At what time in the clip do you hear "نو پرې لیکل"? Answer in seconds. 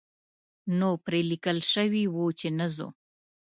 0.77-1.57